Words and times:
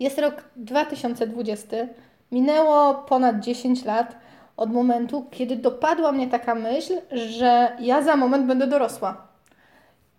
Jest 0.00 0.18
rok 0.18 0.44
2020, 0.56 1.76
minęło 2.32 2.94
ponad 2.94 3.40
10 3.40 3.84
lat 3.84 4.16
od 4.56 4.72
momentu, 4.72 5.26
kiedy 5.30 5.56
dopadła 5.56 6.12
mnie 6.12 6.28
taka 6.28 6.54
myśl, 6.54 6.94
że 7.12 7.76
ja 7.80 8.02
za 8.02 8.16
moment 8.16 8.46
będę 8.46 8.66
dorosła. 8.66 9.26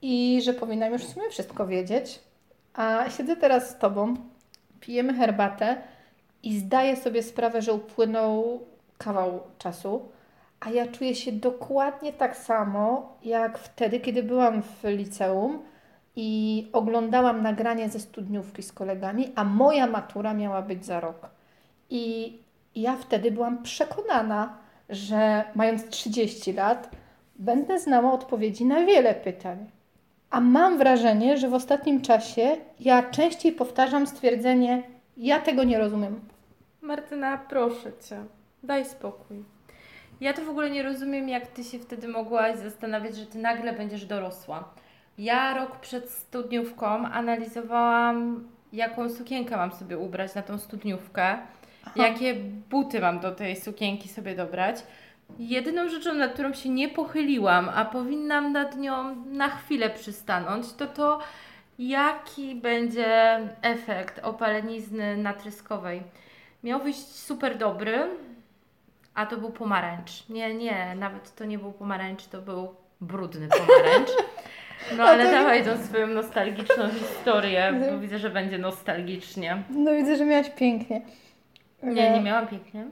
I 0.01 0.41
że 0.43 0.53
powinnam 0.53 0.93
już 0.93 1.01
w 1.01 1.13
sumie 1.13 1.29
wszystko 1.29 1.67
wiedzieć. 1.67 2.19
A 2.73 3.09
siedzę 3.09 3.35
teraz 3.35 3.69
z 3.69 3.77
Tobą, 3.77 4.15
pijemy 4.79 5.13
herbatę 5.13 5.81
i 6.43 6.59
zdaję 6.59 6.95
sobie 6.95 7.23
sprawę, 7.23 7.61
że 7.61 7.73
upłynął 7.73 8.59
kawał 8.97 9.39
czasu, 9.57 10.01
a 10.59 10.69
ja 10.69 10.87
czuję 10.87 11.15
się 11.15 11.31
dokładnie 11.31 12.13
tak 12.13 12.37
samo 12.37 13.17
jak 13.23 13.57
wtedy, 13.57 13.99
kiedy 13.99 14.23
byłam 14.23 14.61
w 14.61 14.83
liceum 14.83 15.63
i 16.19 16.67
oglądałam 16.73 17.41
nagranie 17.41 17.89
ze 17.89 17.99
studniówki 17.99 18.63
z 18.63 18.71
kolegami, 18.71 19.31
a 19.35 19.43
moja 19.43 19.87
matura 19.87 20.33
miała 20.33 20.61
być 20.61 20.85
za 20.85 20.99
rok. 20.99 21.29
I 21.89 22.37
ja 22.75 22.97
wtedy 22.97 23.31
byłam 23.31 23.63
przekonana, 23.63 24.57
że 24.89 25.43
mając 25.55 25.89
30 25.89 26.53
lat, 26.53 26.89
będę 27.35 27.79
znała 27.79 28.11
odpowiedzi 28.11 28.65
na 28.65 28.85
wiele 28.85 29.15
pytań. 29.15 29.71
A 30.29 30.41
mam 30.41 30.77
wrażenie, 30.77 31.37
że 31.37 31.49
w 31.49 31.53
ostatnim 31.53 32.01
czasie 32.01 32.57
ja 32.79 33.03
częściej 33.03 33.51
powtarzam 33.51 34.07
stwierdzenie: 34.07 34.83
Ja 35.17 35.39
tego 35.39 35.63
nie 35.63 35.77
rozumiem. 35.77 36.19
Martyna, 36.81 37.37
proszę 37.37 37.91
cię, 38.09 38.23
daj 38.63 38.85
spokój. 38.85 39.43
Ja 40.21 40.33
to 40.33 40.41
w 40.41 40.49
ogóle 40.49 40.69
nie 40.69 40.83
rozumiem, 40.83 41.29
jak 41.29 41.47
ty 41.47 41.63
się 41.63 41.79
wtedy 41.79 42.07
mogłaś 42.07 42.57
zastanawiać, 42.57 43.15
że 43.15 43.25
ty 43.25 43.37
nagle 43.37 43.73
będziesz 43.73 44.05
dorosła. 44.05 44.73
Ja 45.17 45.53
rok 45.53 45.79
przed 45.79 46.09
studniówką 46.09 46.87
analizowałam, 47.05 48.47
jaką 48.73 49.09
sukienkę 49.09 49.57
mam 49.57 49.71
sobie 49.71 49.97
ubrać 49.97 50.35
na 50.35 50.41
tą 50.41 50.57
studniówkę, 50.57 51.37
Aha. 51.85 51.93
jakie 51.95 52.35
buty 52.69 52.99
mam 52.99 53.19
do 53.19 53.31
tej 53.31 53.55
sukienki 53.55 54.09
sobie 54.09 54.35
dobrać. 54.35 54.75
Jedyną 55.39 55.89
rzeczą, 55.89 56.13
nad 56.13 56.33
którą 56.33 56.53
się 56.53 56.69
nie 56.69 56.89
pochyliłam, 56.89 57.69
a 57.75 57.85
powinnam 57.85 58.51
nad 58.51 58.77
nią 58.77 59.15
na 59.25 59.49
chwilę 59.49 59.89
przystanąć, 59.89 60.73
to 60.73 60.87
to, 60.87 61.19
jaki 61.79 62.55
będzie 62.55 63.39
efekt 63.61 64.19
opalenizny 64.23 65.17
natryskowej. 65.17 66.03
Miał 66.63 66.79
wyjść 66.79 67.05
super 67.05 67.57
dobry, 67.57 68.09
a 69.13 69.25
to 69.25 69.37
był 69.37 69.51
pomarańcz. 69.51 70.29
Nie, 70.29 70.53
nie, 70.53 70.95
nawet 70.95 71.35
to 71.35 71.45
nie 71.45 71.59
był 71.59 71.71
pomarańcz, 71.71 72.25
to 72.25 72.41
był 72.41 72.75
brudny 73.01 73.47
pomarańcz. 73.47 74.09
No 74.97 75.03
ale 75.03 75.25
to... 75.25 75.31
dawaj 75.31 75.65
tą 75.65 75.77
swoją 75.85 76.07
nostalgiczną 76.07 76.89
historię, 76.89 77.73
bo 77.91 77.99
widzę, 77.99 78.19
że 78.19 78.29
będzie 78.29 78.57
nostalgicznie. 78.57 79.63
No 79.69 79.93
widzę, 79.93 80.15
że 80.15 80.25
miałaś 80.25 80.49
pięknie. 80.49 81.01
Nie, 81.83 82.11
nie 82.11 82.21
miałam 82.21 82.47
pięknie. 82.47 82.85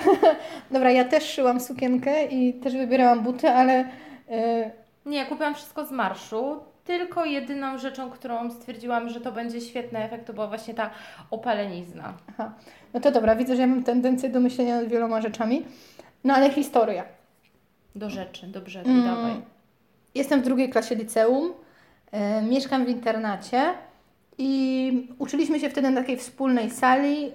Dobra, 0.70 0.90
ja 0.90 1.04
też 1.04 1.24
szyłam 1.24 1.60
sukienkę 1.60 2.24
i 2.24 2.54
też 2.54 2.72
wybierałam 2.72 3.22
buty, 3.22 3.48
ale... 3.48 3.84
Yy... 4.28 4.70
Nie, 5.06 5.26
kupiłam 5.26 5.54
wszystko 5.54 5.86
z 5.86 5.90
marszu, 5.90 6.60
tylko 6.84 7.24
jedyną 7.24 7.78
rzeczą, 7.78 8.10
którą 8.10 8.50
stwierdziłam, 8.50 9.08
że 9.08 9.20
to 9.20 9.32
będzie 9.32 9.60
świetny 9.60 10.04
efekt, 10.04 10.26
to 10.26 10.32
była 10.32 10.46
właśnie 10.46 10.74
ta 10.74 10.90
opalenizna. 11.30 12.14
Aha. 12.30 12.52
No 12.94 13.00
to 13.00 13.10
dobra, 13.10 13.36
widzę, 13.36 13.56
że 13.56 13.62
ja 13.62 13.66
mam 13.66 13.82
tendencję 13.82 14.28
do 14.28 14.40
myślenia 14.40 14.76
nad 14.76 14.88
wieloma 14.88 15.20
rzeczami. 15.20 15.64
No 16.24 16.34
ale 16.34 16.50
historia. 16.50 17.04
Do 17.94 18.10
rzeczy, 18.10 18.46
do 18.46 18.60
brzegu, 18.60 18.90
mm. 18.90 19.04
dawaj. 19.04 19.55
Jestem 20.16 20.40
w 20.40 20.44
drugiej 20.44 20.70
klasie 20.70 20.94
liceum, 20.94 21.52
e, 22.12 22.42
mieszkam 22.42 22.84
w 22.84 22.88
internacie 22.88 23.74
i 24.38 25.08
uczyliśmy 25.18 25.60
się 25.60 25.70
wtedy 25.70 25.90
na 25.90 26.00
takiej 26.00 26.16
wspólnej 26.16 26.70
sali 26.70 27.32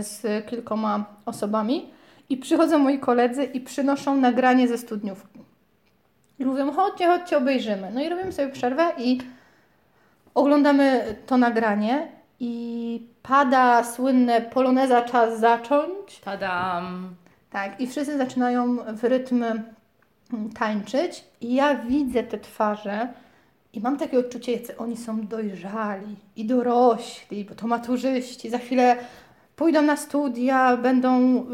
z 0.00 0.46
kilkoma 0.46 1.04
osobami 1.26 1.90
i 2.28 2.36
przychodzą 2.36 2.78
moi 2.78 2.98
koledzy 2.98 3.44
i 3.44 3.60
przynoszą 3.60 4.16
nagranie 4.16 4.68
ze 4.68 4.78
studniówki. 4.78 5.38
I 6.38 6.44
mówią, 6.44 6.72
chodźcie, 6.72 7.06
chodźcie, 7.06 7.36
obejrzymy. 7.36 7.90
No 7.94 8.02
i 8.02 8.08
robimy 8.08 8.32
sobie 8.32 8.48
przerwę 8.48 8.92
i 8.98 9.18
oglądamy 10.34 11.16
to 11.26 11.36
nagranie 11.36 12.08
i 12.40 13.06
pada 13.22 13.84
słynne 13.84 14.40
poloneza 14.40 15.02
czas 15.02 15.40
zacząć. 15.40 16.20
Tadam! 16.24 17.14
Tak, 17.50 17.80
i 17.80 17.86
wszyscy 17.86 18.18
zaczynają 18.18 18.76
w 18.76 19.04
rytm 19.04 19.44
tańczyć 20.54 21.24
i 21.40 21.54
ja 21.54 21.74
widzę 21.74 22.22
te 22.22 22.38
twarze 22.38 23.08
i 23.72 23.80
mam 23.80 23.98
takie 23.98 24.18
odczucie, 24.18 24.52
jacy 24.52 24.76
oni 24.76 24.96
są 24.96 25.26
dojrzali 25.26 26.16
i 26.36 26.44
dorośli, 26.44 27.44
bo 27.44 27.54
to 27.54 27.66
maturzyści. 27.66 28.50
Za 28.50 28.58
chwilę 28.58 28.96
pójdą 29.56 29.82
na 29.82 29.96
studia, 29.96 30.76
będą 30.76 31.40
y, 31.40 31.44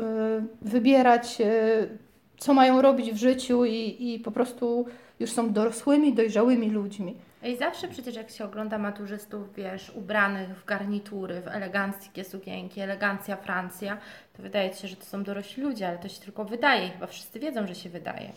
wybierać, 0.63 1.41
y, 1.41 1.99
co 2.39 2.55
mają 2.55 2.83
robić 2.83 3.13
w 3.13 3.17
życiu 3.17 3.65
i, 3.65 3.97
i 3.99 4.19
po 4.19 4.31
prostu 4.31 4.87
już 5.21 5.31
są 5.31 5.53
dorosłymi, 5.53 6.15
dojrzałymi 6.15 6.71
ludźmi. 6.71 7.17
I 7.43 7.57
zawsze 7.57 7.89
przecież 7.89 8.15
jak 8.15 8.31
się 8.31 8.45
ogląda 8.45 8.79
maturzystów, 8.79 9.55
wiesz, 9.55 9.93
ubranych 9.95 10.49
w 10.49 10.65
garnitury, 10.65 11.41
w 11.41 11.49
eleganckie 11.49 12.25
sukienki, 12.25 12.81
elegancja 12.81 13.37
Francja, 13.37 13.99
to 14.37 14.43
wydaje 14.43 14.75
się, 14.75 14.89
że 14.89 14.97
to 14.97 15.05
są 15.05 15.23
dorośli 15.23 15.63
ludzie, 15.63 15.89
ale 15.89 15.99
to 15.99 16.09
się 16.09 16.21
tylko 16.21 16.45
wydaje. 16.45 16.89
Chyba 16.89 17.07
wszyscy 17.07 17.41
wiedzą, 17.41 17.67
że 17.67 17.75
się 17.75 17.91
wydaje. 17.91 18.33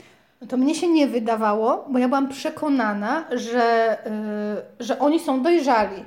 To 0.49 0.57
mnie 0.57 0.75
się 0.75 0.87
nie 0.87 1.07
wydawało, 1.07 1.85
bo 1.89 1.99
ja 1.99 2.07
byłam 2.07 2.29
przekonana, 2.29 3.25
że, 3.31 3.97
yy, 4.79 4.85
że 4.85 4.99
oni 4.99 5.19
są 5.19 5.43
dojrzali. 5.43 6.05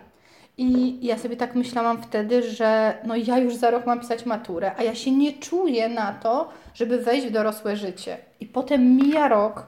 I 0.58 0.98
ja 1.06 1.18
sobie 1.18 1.36
tak 1.36 1.54
myślałam 1.54 2.02
wtedy, 2.02 2.42
że 2.42 2.98
no 3.04 3.16
ja 3.16 3.38
już 3.38 3.54
za 3.54 3.70
rok 3.70 3.86
mam 3.86 4.00
pisać 4.00 4.26
maturę, 4.26 4.72
a 4.76 4.82
ja 4.82 4.94
się 4.94 5.10
nie 5.10 5.32
czuję 5.32 5.88
na 5.88 6.12
to, 6.12 6.48
żeby 6.74 6.98
wejść 6.98 7.26
w 7.26 7.30
dorosłe 7.30 7.76
życie. 7.76 8.16
I 8.40 8.46
potem 8.46 8.96
mija 8.96 9.28
rok 9.28 9.66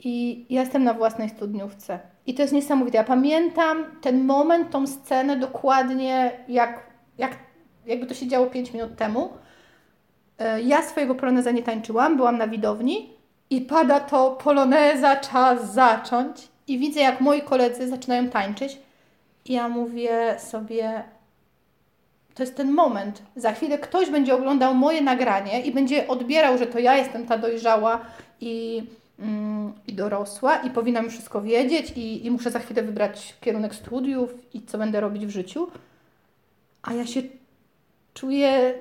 i 0.00 0.46
ja 0.50 0.60
jestem 0.60 0.84
na 0.84 0.94
własnej 0.94 1.28
studniówce. 1.28 1.98
I 2.26 2.34
to 2.34 2.42
jest 2.42 2.54
niesamowite. 2.54 2.98
Ja 2.98 3.04
pamiętam 3.04 3.84
ten 4.00 4.24
moment, 4.24 4.70
tą 4.70 4.86
scenę 4.86 5.36
dokładnie 5.36 6.30
jak, 6.48 6.86
jak 7.18 7.36
jakby 7.86 8.06
to 8.06 8.14
się 8.14 8.28
działo 8.28 8.46
5 8.46 8.72
minut 8.72 8.96
temu. 8.96 9.30
E, 10.38 10.62
ja 10.62 10.82
swojego 10.82 11.14
poloneza 11.14 11.50
nie 11.50 11.62
tańczyłam, 11.62 12.16
byłam 12.16 12.38
na 12.38 12.48
widowni 12.48 13.10
i 13.52 13.60
pada 13.60 14.00
to 14.00 14.30
poloneza, 14.30 15.16
czas 15.16 15.72
zacząć. 15.74 16.48
I 16.68 16.78
widzę, 16.78 17.00
jak 17.00 17.20
moi 17.20 17.42
koledzy 17.42 17.88
zaczynają 17.88 18.28
tańczyć. 18.28 18.78
I 19.44 19.52
ja 19.52 19.68
mówię 19.68 20.36
sobie, 20.38 21.04
to 22.34 22.42
jest 22.42 22.56
ten 22.56 22.72
moment. 22.72 23.22
Za 23.36 23.52
chwilę 23.52 23.78
ktoś 23.78 24.10
będzie 24.10 24.34
oglądał 24.34 24.74
moje 24.74 25.02
nagranie 25.02 25.60
i 25.60 25.72
będzie 25.72 26.08
odbierał, 26.08 26.58
że 26.58 26.66
to 26.66 26.78
ja 26.78 26.96
jestem 26.96 27.26
ta 27.26 27.38
dojrzała 27.38 28.00
i, 28.40 28.82
mm, 29.18 29.72
i 29.86 29.92
dorosła 29.92 30.56
i 30.56 30.70
powinnam 30.70 31.10
wszystko 31.10 31.42
wiedzieć 31.42 31.92
i, 31.96 32.26
i 32.26 32.30
muszę 32.30 32.50
za 32.50 32.58
chwilę 32.58 32.82
wybrać 32.82 33.36
kierunek 33.40 33.74
studiów 33.74 34.34
i 34.54 34.62
co 34.62 34.78
będę 34.78 35.00
robić 35.00 35.26
w 35.26 35.30
życiu. 35.30 35.68
A 36.82 36.92
ja 36.92 37.06
się 37.06 37.22
czuję, 38.14 38.74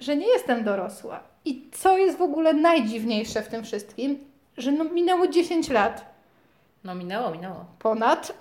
że 0.00 0.16
nie 0.16 0.26
jestem 0.26 0.64
dorosła. 0.64 1.35
I 1.46 1.62
co 1.72 1.98
jest 1.98 2.18
w 2.18 2.22
ogóle 2.22 2.54
najdziwniejsze 2.54 3.42
w 3.42 3.48
tym 3.48 3.64
wszystkim, 3.64 4.18
że 4.56 4.72
no 4.72 4.84
minęło 4.84 5.28
10 5.28 5.68
lat. 5.68 6.14
No 6.84 6.94
minęło, 6.94 7.30
minęło. 7.30 7.64
Ponad. 7.78 8.38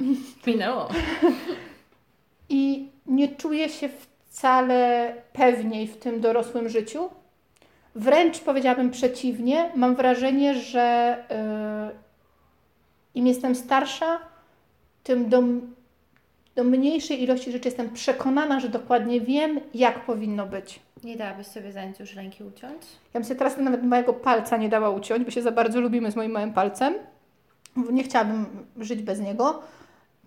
Minęło. 0.48 0.90
I 2.50 2.90
nie 3.06 3.28
czuję 3.28 3.70
się 3.70 3.90
wcale 3.90 5.14
pewniej 5.34 5.88
w 5.88 5.98
tym 5.98 6.22
dorosłym 6.22 6.70
życiu. 6.70 7.10
Wręcz 7.96 8.40
powiedziałabym 8.40 8.92
przeciwnie. 8.92 9.72
Mam 9.76 9.96
wrażenie, 9.96 10.54
że 10.54 11.18
yy, 11.30 11.96
im 13.16 13.28
jestem 13.28 13.56
starsza, 13.56 14.20
tym 15.04 15.30
do, 15.30 15.44
do 16.56 16.64
mniejszej 16.64 17.24
ilości 17.24 17.52
rzeczy 17.52 17.68
jestem 17.68 17.90
przekonana, 17.90 18.60
że 18.60 18.70
dokładnie 18.70 19.22
wiem, 19.22 19.60
jak 19.74 20.06
powinno 20.06 20.46
być. 20.46 20.85
Nie 21.06 21.18
dałabyś 21.18 21.48
sobie 21.48 21.72
zająć 21.72 22.00
już 22.00 22.16
ręki 22.16 22.44
uciąć? 22.44 22.82
Ja 23.14 23.20
bym 23.20 23.24
sobie 23.24 23.38
teraz 23.38 23.58
nawet 23.58 23.84
mojego 23.84 24.14
palca 24.14 24.58
nie 24.58 24.70
dała 24.70 24.90
uciąć, 24.90 25.26
bo 25.26 25.32
się 25.32 25.42
za 25.42 25.52
bardzo 25.52 25.82
lubimy 25.82 26.12
z 26.12 26.16
moim 26.16 26.32
małym 26.32 26.54
palcem. 26.54 26.94
Nie 27.76 28.04
chciałabym 28.04 28.46
żyć 28.78 29.02
bez 29.02 29.20
niego. 29.20 29.64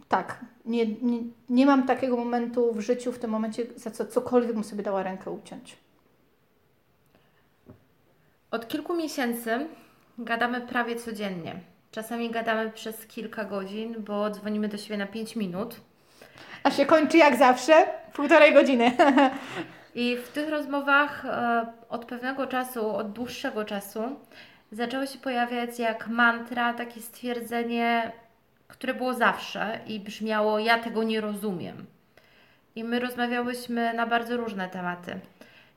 Tak, 0.09 0.45
nie, 0.65 0.87
nie, 0.87 1.21
nie 1.49 1.67
mam 1.67 1.87
takiego 1.87 2.17
momentu 2.17 2.75
w 2.75 2.81
życiu, 2.81 3.13
w 3.13 3.19
tym 3.19 3.31
momencie, 3.31 3.67
za 3.77 3.91
co 3.91 4.07
cokolwiek 4.07 4.53
bym 4.53 4.65
sobie 4.65 4.83
dała 4.83 5.03
rękę 5.03 5.31
uciąć. 5.31 5.77
Od 8.51 8.69
kilku 8.69 8.95
miesięcy 8.95 9.67
gadamy 10.19 10.61
prawie 10.61 10.97
codziennie. 10.97 11.61
Czasami 11.91 12.31
gadamy 12.31 12.71
przez 12.71 13.07
kilka 13.07 13.45
godzin, 13.45 13.95
bo 13.99 14.31
dzwonimy 14.31 14.69
do 14.69 14.77
siebie 14.77 14.97
na 14.97 15.07
5 15.07 15.37
minut. 15.37 15.77
A 16.63 16.71
się 16.71 16.87
kończy 16.87 17.17
jak 17.17 17.37
zawsze 17.37 17.87
półtorej 18.13 18.55
godziny. 18.55 18.93
I 20.01 20.17
w 20.17 20.29
tych 20.29 20.49
rozmowach 20.51 21.25
e, 21.25 21.67
od 21.89 22.05
pewnego 22.05 22.47
czasu, 22.47 22.97
od 22.97 23.13
dłuższego 23.13 23.65
czasu, 23.65 24.01
zaczęło 24.73 25.07
się 25.07 25.19
pojawiać 25.19 25.79
jak 25.79 26.09
mantra 26.09 26.75
takie 26.75 27.01
stwierdzenie, 27.01 28.13
które 28.69 28.95
było 28.95 29.15
zawsze 29.15 29.79
i 29.87 30.01
brzmiało: 30.01 30.59
Ja 30.59 30.79
tego 30.79 31.03
nie 31.03 31.21
rozumiem. 31.21 31.87
i 32.77 32.85
my 32.85 33.01
rozmawiałyśmy 33.01 33.95
na 33.95 34.07
bardzo 34.07 34.37
różne 34.37 34.69
tematy. 34.69 35.21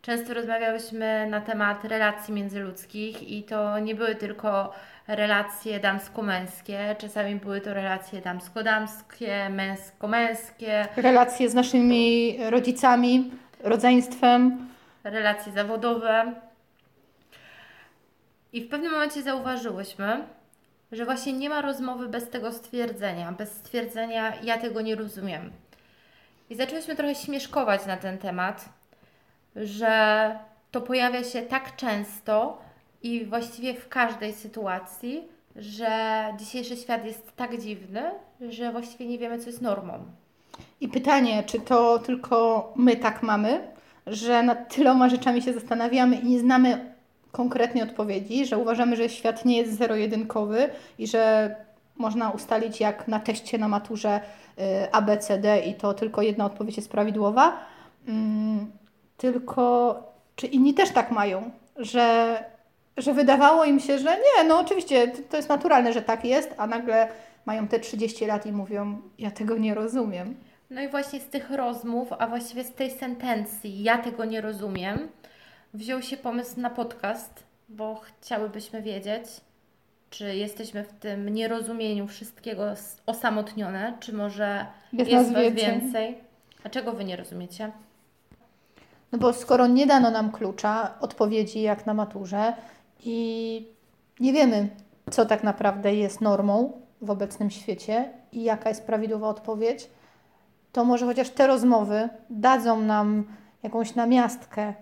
Często 0.02 0.34
rozmawiałyśmy 0.34 1.28
na 1.30 1.42
temat 1.42 1.86
relacji 1.86 2.34
międzyludzkich 2.34 3.30
i 3.30 3.44
to 3.44 3.80
nie 3.80 3.96
były 3.96 4.16
tylko 4.16 4.74
relacje 5.08 5.80
damsko-męskie, 5.80 6.96
czasami 6.98 7.36
były 7.36 7.62
to 7.62 7.74
relacje 7.74 8.22
damsko-damskie, 8.22 9.50
męsko-męskie, 9.50 10.88
Relacje 10.98 11.50
z 11.50 11.54
naszymi 11.54 12.38
rodzicami, 12.50 13.32
rodzeństwem. 13.64 14.68
relacje 15.04 15.54
zawodowe. 15.54 16.34
I 18.54 18.62
w 18.62 18.70
pewnym 18.70 18.92
momencie 18.92 19.22
zauważyłyśmy, 19.22 20.24
że 20.92 21.06
właśnie 21.06 21.34
nie 21.34 21.50
ma 21.50 21.62
rozmowy 21.62 22.08
bez 22.08 22.30
tego 22.30 22.52
stwierdzenia, 22.52 23.32
bez 23.32 23.52
stwierdzenia 23.52 24.34
ja 24.44 24.58
tego 24.58 24.82
nie 24.82 24.96
rozumiem. 24.96 25.52
I 26.50 26.56
zaczęłyśmy 26.56 26.96
trochę 26.96 27.16
śmieszkować 27.16 27.86
na 27.86 27.98
ten 27.98 28.18
temat, 28.18 28.70
że 29.56 30.36
to 30.72 30.82
pojawia 30.82 31.24
się 31.24 31.42
tak 31.42 31.76
często 31.76 32.62
i 33.04 33.26
właściwie 33.26 33.74
w 33.74 33.90
każdej 33.90 34.34
sytuacji, 34.34 35.28
że 35.56 36.24
dzisiejszy 36.40 36.78
świat 36.78 37.06
jest 37.06 37.36
tak 37.36 37.62
dziwny, 37.62 38.12
że 38.50 38.72
właściwie 38.72 39.08
nie 39.08 39.18
wiemy, 39.18 39.40
co 39.40 39.48
jest 39.48 39.62
normą. 39.62 40.06
I 40.82 40.88
pytanie, 40.88 41.44
czy 41.46 41.60
to 41.60 42.00
tylko 42.00 42.72
my 42.76 42.96
tak 42.96 43.24
mamy, 43.24 43.68
że 44.08 44.44
nad 44.44 44.74
tyloma 44.76 45.10
rzeczami 45.10 45.42
się 45.42 45.54
zastanawiamy 45.54 46.16
i 46.16 46.26
nie 46.28 46.40
znamy 46.40 46.94
konkretnie 47.32 47.84
odpowiedzi, 47.84 48.46
że 48.46 48.58
uważamy, 48.58 48.96
że 48.96 49.10
świat 49.10 49.46
nie 49.46 49.58
jest 49.58 49.78
zero-jedynkowy 49.78 50.70
i 51.00 51.08
że 51.08 51.56
można 51.98 52.30
ustalić 52.30 52.80
jak 52.80 53.08
na 53.08 53.20
teście 53.20 53.58
na 53.58 53.68
maturze 53.68 54.20
y, 54.60 54.92
A, 54.92 55.02
B, 55.02 55.18
C, 55.18 55.38
D 55.38 55.60
i 55.60 55.74
to 55.76 55.94
tylko 55.94 56.22
jedna 56.22 56.46
odpowiedź 56.46 56.78
jest 56.78 56.92
prawidłowa. 56.92 57.58
Mm, 58.08 58.72
tylko 59.18 59.96
czy 60.36 60.48
inni 60.48 60.74
też 60.74 60.90
tak 60.90 61.12
mają, 61.12 61.52
że, 61.78 62.38
że 62.98 63.14
wydawało 63.14 63.66
im 63.66 63.80
się, 63.80 64.00
że 64.00 64.10
nie, 64.18 64.44
no 64.48 64.60
oczywiście 64.60 65.08
to- 65.08 65.22
to 65.30 65.38
jest 65.38 65.50
naturalne, 65.50 65.94
że 65.94 66.02
tak 66.02 66.26
jest, 66.26 66.54
a 66.58 66.68
nagle 66.68 67.08
mają 67.46 67.68
te 67.68 67.80
30 67.80 68.26
lat 68.26 68.46
i 68.46 68.52
mówią, 68.52 69.02
ja 69.18 69.32
tego 69.32 69.58
nie 69.58 69.74
rozumiem. 69.74 70.36
No 70.70 70.82
i 70.82 70.88
właśnie 70.88 71.20
z 71.20 71.26
tych 71.26 71.50
rozmów, 71.52 72.14
a 72.20 72.28
właściwie 72.28 72.64
z 72.64 72.74
tej 72.74 72.92
sentencji, 72.92 73.84
ja 73.84 73.98
tego 73.98 74.26
nie 74.26 74.42
rozumiem, 74.42 75.08
wziął 75.74 76.02
się 76.02 76.18
pomysł 76.18 76.60
na 76.60 76.70
podcast, 76.70 77.44
bo 77.70 77.96
chciałybyśmy 77.96 78.82
wiedzieć, 78.82 79.24
czy 80.10 80.36
jesteśmy 80.36 80.84
w 80.84 80.94
tym 80.94 81.30
nierozumieniu 81.30 82.08
wszystkiego 82.08 82.64
osamotnione, 83.06 83.98
czy 84.00 84.14
może 84.14 84.66
Jest 84.94 85.12
jest, 85.12 85.32
nas 85.32 85.42
więcej. 85.44 85.66
więcej. 85.66 86.18
A 86.64 86.70
czego 86.70 86.94
Wy 86.94 87.06
nie 87.06 87.16
rozumiecie? 87.16 87.72
No 89.12 89.20
bo 89.20 89.34
skoro 89.34 89.68
nie 89.68 89.88
dano 89.88 90.12
nam 90.12 90.32
klucza, 90.32 90.94
odpowiedzi 91.00 91.62
jak 91.62 91.86
na 91.86 91.94
maturze 91.94 92.54
i 93.04 93.68
nie 94.20 94.34
wiemy, 94.34 94.70
co 95.12 95.26
tak 95.26 95.44
naprawdę 95.44 95.96
jest 95.96 96.22
normą 96.22 96.82
w 97.02 97.10
obecnym 97.10 97.50
świecie 97.50 98.10
i 98.32 98.44
jaka 98.44 98.70
jest 98.70 98.86
prawidłowa 98.86 99.28
odpowiedź, 99.28 99.90
to 100.72 100.86
może 100.86 101.06
chociaż 101.06 101.30
te 101.30 101.48
rozmowy 101.48 102.10
dadzą 102.30 102.82
nam 102.82 103.24
jakąś 103.64 103.96
namiastkę 103.96 104.74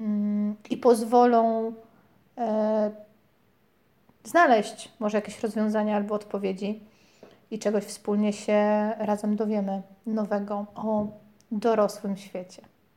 mm, 0.00 0.56
i 0.70 0.76
pozwolą 0.76 1.72
e, 2.38 2.90
znaleźć 4.24 4.92
może 4.98 5.18
jakieś 5.18 5.42
rozwiązania 5.42 5.96
albo 5.96 6.14
odpowiedzi 6.14 6.80
i 7.50 7.58
czegoś 7.58 7.84
wspólnie 7.84 8.32
się 8.32 8.92
razem 8.98 9.36
dowiemy 9.36 9.82
nowego 10.06 10.66
o 10.74 11.06
dorosłym 11.50 12.16
świecie. 12.16 12.62